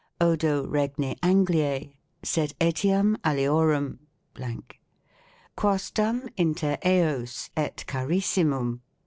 odo 0.19 0.65
Regni 0.65 1.15
Anglie; 1.21 1.93
sed 2.23 2.55
etiam 2.59 3.15
aliorum...... 3.17 3.99
quasdam 5.55 6.27
inter 6.35 6.79
eos 6.83 7.51
et 7.55 7.85
Carissimum 7.87 8.79